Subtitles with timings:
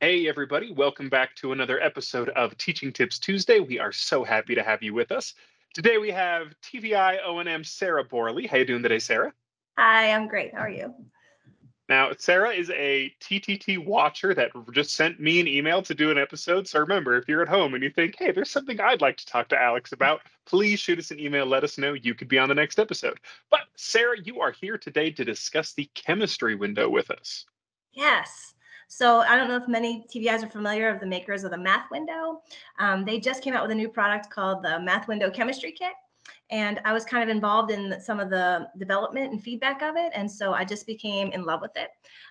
[0.00, 3.60] Hey, everybody, welcome back to another episode of Teaching Tips Tuesday.
[3.60, 5.32] We are so happy to have you with us.
[5.72, 8.46] Today we have TVI O&M Sarah Borley.
[8.46, 9.32] How you doing today, Sarah?
[9.78, 10.52] Hi, I'm great.
[10.52, 10.94] How are you?
[11.88, 16.18] Now, Sarah is a TTT watcher that just sent me an email to do an
[16.18, 16.68] episode.
[16.68, 19.26] So remember, if you're at home and you think, hey, there's something I'd like to
[19.26, 21.46] talk to Alex about, please shoot us an email.
[21.46, 21.94] Let us know.
[21.94, 23.18] You could be on the next episode.
[23.50, 27.46] But Sarah, you are here today to discuss the chemistry window with us.
[27.94, 28.52] Yes.
[28.88, 31.90] So I don't know if many TVIs are familiar of the makers of the Math
[31.90, 32.42] Window.
[32.78, 35.92] Um, they just came out with a new product called the Math Window Chemistry Kit.
[36.50, 40.12] And I was kind of involved in some of the development and feedback of it.
[40.14, 41.88] And so I just became in love with it.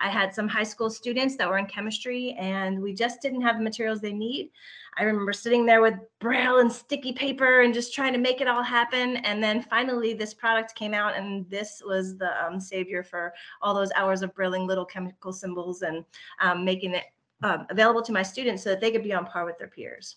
[0.00, 3.58] I had some high school students that were in chemistry and we just didn't have
[3.58, 4.50] the materials they need.
[4.98, 8.48] I remember sitting there with braille and sticky paper and just trying to make it
[8.48, 9.16] all happen.
[9.18, 13.74] And then finally, this product came out, and this was the um, savior for all
[13.74, 16.04] those hours of brailling little chemical symbols and
[16.40, 17.04] um, making it
[17.44, 20.16] um, available to my students so that they could be on par with their peers.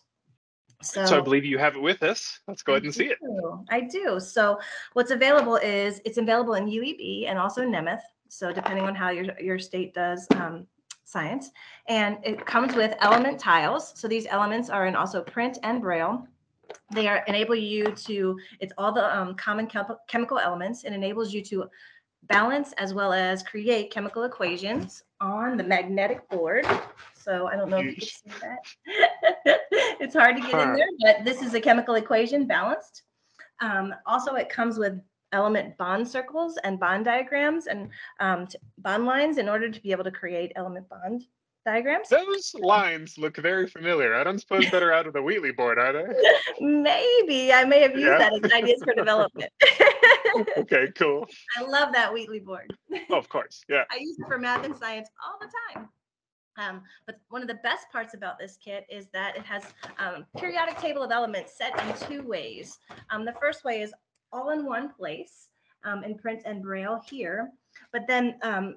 [0.81, 2.39] So, so, I believe you have it with us.
[2.47, 3.17] Let's go ahead and see it.
[3.69, 4.19] I do.
[4.19, 4.59] So
[4.94, 8.02] what's available is it's available in UEB and also Nemeth.
[8.30, 10.66] So depending on how your, your state does um,
[11.11, 11.52] science.
[11.88, 13.94] And it comes with element tiles.
[14.00, 16.25] So these elements are in also print and braille.
[16.94, 20.86] They are enable you to, it's all the um, common chem- chemical elements.
[20.86, 21.69] It enables you to
[22.23, 26.66] balance as well as create chemical equations on the magnetic board.
[27.23, 29.59] So I don't know if you can see that.
[30.00, 33.03] it's hard to get in there, but this is a chemical equation balanced.
[33.61, 35.00] Um, also, it comes with
[35.31, 38.47] element bond circles and bond diagrams and um,
[38.80, 41.25] bond lines in order to be able to create element bond
[41.66, 42.09] diagrams.
[42.09, 44.16] Those lines look very familiar.
[44.16, 46.06] I don't suppose that are out of the Wheatley board, are they?
[46.66, 47.53] Maybe.
[47.53, 48.17] I may have used yeah.
[48.17, 49.52] that as ideas for development.
[50.58, 51.28] okay, cool.
[51.58, 52.75] I love that Wheatley board.
[53.09, 53.83] Oh, of course, yeah.
[53.91, 55.89] I use it for math and science all the time.
[56.57, 59.63] Um, but one of the best parts about this kit is that it has
[59.99, 62.80] um, periodic table of elements set in two ways.
[63.09, 63.94] Um, the first way is
[64.31, 65.47] all in one place
[65.84, 67.51] um, in print and braille here.
[67.91, 68.75] But then um,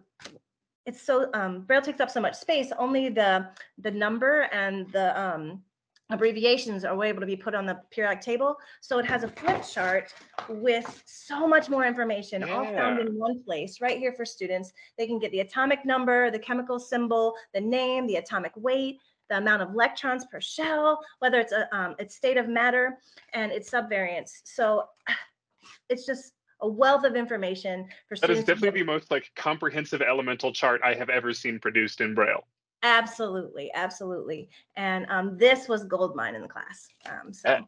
[0.87, 2.73] it's so um, braille takes up so much space.
[2.79, 3.49] Only the
[3.79, 5.63] the number and the um,
[6.11, 8.57] abbreviations are able to be put on the periodic table.
[8.81, 10.13] So it has a flip chart
[10.49, 12.53] with so much more information yeah.
[12.53, 14.73] all found in one place right here for students.
[14.99, 18.99] They can get the atomic number, the chemical symbol, the name, the atomic weight,
[19.31, 22.99] the amount of electrons per shell, whether it's a um, its state of matter
[23.33, 24.43] and its subvariance.
[24.45, 24.85] So
[25.89, 28.45] it's just a wealth of information for students.
[28.45, 32.15] that is definitely the most like comprehensive elemental chart i have ever seen produced in
[32.15, 32.47] braille
[32.85, 37.49] absolutely absolutely and um, this was gold mine in the class um, so.
[37.49, 37.61] Yeah.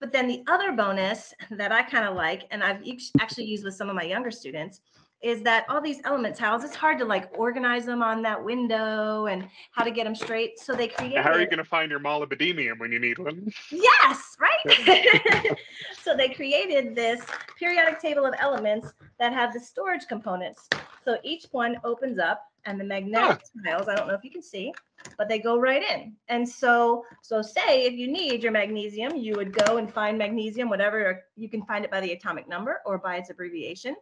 [0.00, 2.82] but then the other bonus that i kind of like and i've
[3.20, 4.80] actually used with some of my younger students
[5.20, 9.26] is that all these element tiles, it's hard to like organize them on that window
[9.26, 10.58] and how to get them straight.
[10.60, 11.18] So they create.
[11.18, 13.52] How are you going to find your molybdenum when you need one?
[13.70, 15.56] Yes, right.
[16.02, 17.20] so they created this
[17.58, 20.68] periodic table of elements that have the storage components.
[21.04, 23.60] So each one opens up and the magnetic ah.
[23.64, 24.72] tiles, I don't know if you can see,
[25.16, 26.14] but they go right in.
[26.28, 30.68] And so, so say if you need your magnesium, you would go and find magnesium,
[30.68, 33.96] whatever you can find it by the atomic number or by its abbreviation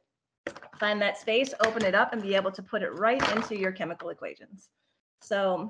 [0.79, 3.73] find that space, open it up, and be able to put it right into your
[3.73, 4.69] chemical equations.
[5.23, 5.69] So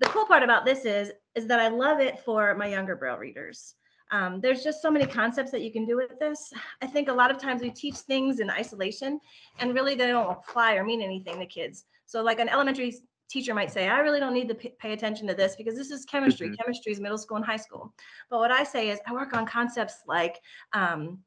[0.00, 3.18] the cool part about this is, is that I love it for my younger Braille
[3.18, 3.74] readers.
[4.10, 6.52] Um, there's just so many concepts that you can do with this.
[6.82, 9.20] I think a lot of times we teach things in isolation
[9.58, 11.84] and really they don't apply or mean anything to kids.
[12.06, 12.94] So like an elementary
[13.30, 16.04] teacher might say, I really don't need to pay attention to this because this is
[16.04, 16.48] chemistry.
[16.48, 16.62] Mm-hmm.
[16.62, 17.92] Chemistry is middle school and high school.
[18.30, 20.38] But what I say is I work on concepts like
[20.72, 21.18] um,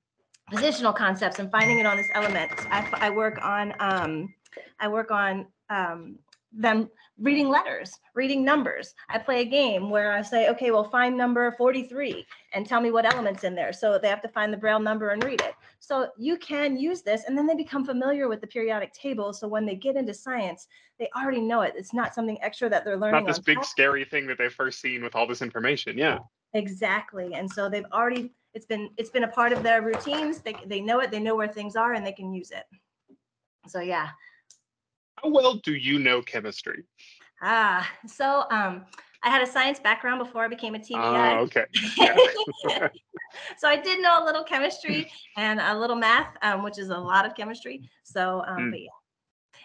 [0.51, 2.51] positional concepts and finding it on this element.
[2.69, 4.33] I, I work on um,
[4.79, 6.19] I work on um,
[6.57, 8.93] them reading letters, reading numbers.
[9.09, 12.91] I play a game where I say, okay, well, find number 43 and tell me
[12.91, 13.73] what element's in there.
[13.73, 15.53] So they have to find the braille number and read it.
[15.79, 19.33] So you can use this and then they become familiar with the periodic table.
[19.33, 20.67] So when they get into science,
[20.99, 21.73] they already know it.
[21.75, 23.23] It's not something extra that they're learning.
[23.23, 23.65] Not this big top.
[23.65, 25.97] scary thing that they've first seen with all this information.
[25.97, 26.19] Yeah.
[26.53, 27.33] Exactly.
[27.33, 30.39] And so they've already it's been it's been a part of their routines.
[30.39, 31.11] They they know it.
[31.11, 32.63] They know where things are, and they can use it.
[33.67, 34.09] So yeah.
[35.21, 36.83] How well do you know chemistry?
[37.41, 38.85] Ah, so um,
[39.23, 41.37] I had a science background before I became a TVI.
[41.37, 41.65] Oh, okay.
[41.97, 42.87] Yeah.
[43.57, 46.97] so I did know a little chemistry and a little math, um, which is a
[46.97, 47.89] lot of chemistry.
[48.03, 48.71] So, um, mm.
[48.71, 48.89] but yeah,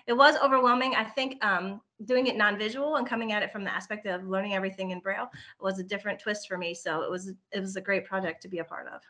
[0.06, 0.94] it was overwhelming.
[0.94, 4.54] I think um, doing it non-visual and coming at it from the aspect of learning
[4.54, 6.74] everything in Braille was a different twist for me.
[6.74, 9.00] So it was it was a great project to be a part of.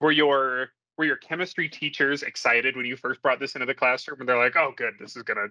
[0.00, 4.20] Were your were your chemistry teachers excited when you first brought this into the classroom
[4.20, 5.48] and they're like, oh good, this is gonna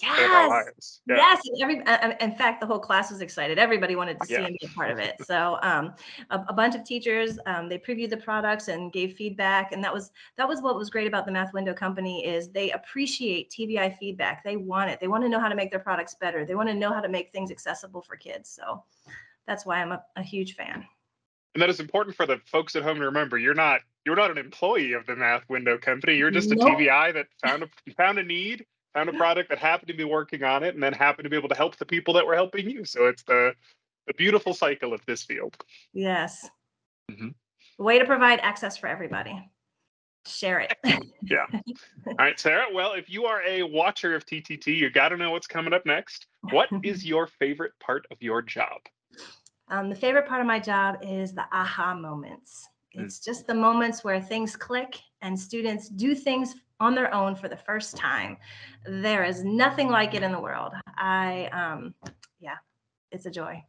[0.00, 1.00] Yes.
[1.06, 1.16] Yeah.
[1.16, 1.40] Yes.
[1.60, 1.76] Every,
[2.20, 3.58] in fact, the whole class was excited.
[3.58, 4.46] Everybody wanted to see yeah.
[4.46, 5.16] and be a part of it.
[5.24, 5.94] So, um,
[6.30, 9.92] a, a, bunch of teachers, um, they previewed the products and gave feedback, and that
[9.92, 13.96] was that was what was great about the Math Window Company is they appreciate TVI
[13.98, 14.42] feedback.
[14.42, 14.98] They want it.
[14.98, 16.44] They want to know how to make their products better.
[16.44, 18.50] They want to know how to make things accessible for kids.
[18.50, 18.82] So,
[19.46, 20.86] that's why I'm a, a huge fan.
[21.54, 23.36] And that is important for the folks at home to remember.
[23.36, 26.16] You're not you're not an employee of the Math Window Company.
[26.16, 26.60] You're just nope.
[26.60, 30.04] a TVI that found a found a need found a product that happened to be
[30.04, 32.34] working on it and then happened to be able to help the people that were
[32.34, 32.84] helping you.
[32.84, 33.54] So it's the
[34.06, 35.56] the beautiful cycle of this field.
[35.92, 36.48] Yes.
[37.10, 37.28] Mm-hmm.
[37.82, 39.48] Way to provide access for everybody.
[40.26, 40.76] Share it.
[41.22, 41.46] yeah.
[42.06, 42.66] All right, Sarah.
[42.72, 45.86] Well, if you are a watcher of TTT, you got to know what's coming up
[45.86, 46.26] next.
[46.50, 48.80] What is your favorite part of your job?
[49.68, 52.68] Um, the favorite part of my job is the aha moments.
[52.94, 57.48] It's just the moments where things click and students do things on their own for
[57.48, 58.36] the first time.
[58.86, 60.72] There is nothing like it in the world.
[60.98, 61.94] I, um,
[62.40, 62.56] yeah,
[63.10, 63.62] it's a joy.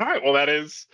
[0.00, 0.22] All right.
[0.22, 0.86] Well, that is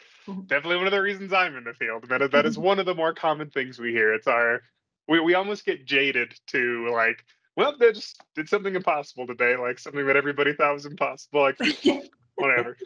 [0.46, 2.08] definitely one of the reasons I'm in the field.
[2.08, 4.12] That is, that is one of the more common things we hear.
[4.12, 4.62] It's our,
[5.08, 7.24] we, we almost get jaded to like,
[7.56, 11.40] well, they just did something impossible today, like something that everybody thought was impossible.
[11.42, 11.58] Like,
[12.40, 12.76] whatever.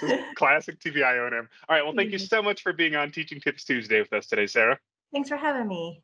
[0.00, 1.48] Just classic TVI O&M.
[1.68, 1.84] All right.
[1.84, 2.26] Well, thank you mm-hmm.
[2.26, 4.78] so much for being on Teaching Tips Tuesday with us today, Sarah.
[5.12, 6.02] Thanks for having me.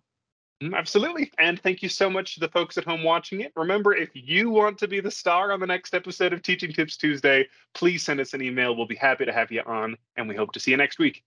[0.62, 1.32] Mm, absolutely.
[1.38, 3.52] And thank you so much to the folks at home watching it.
[3.56, 6.96] Remember, if you want to be the star on the next episode of Teaching Tips
[6.96, 8.76] Tuesday, please send us an email.
[8.76, 11.24] We'll be happy to have you on, and we hope to see you next week.